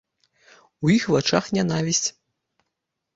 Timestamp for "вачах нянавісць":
1.15-2.09